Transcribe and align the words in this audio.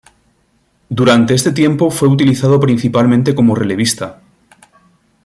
Durante 0.89 1.35
este 1.35 1.51
tiempo, 1.51 1.91
fue 1.91 2.07
utilizado 2.07 2.59
principalmente 2.59 3.35
como 3.35 3.53
relevista. 3.53 4.19